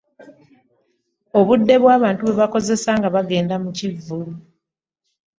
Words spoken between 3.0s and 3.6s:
bagenda